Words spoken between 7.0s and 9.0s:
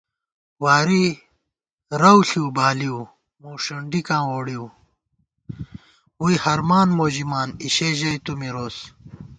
ژِمان، اِشے ژَئی تُو مِروس